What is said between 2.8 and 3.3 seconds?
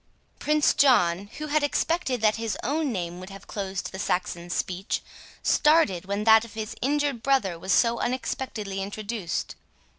name would